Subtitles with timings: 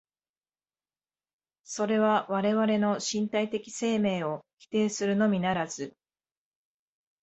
[1.63, 5.93] それは我々の身体的生命を否定するのみならず、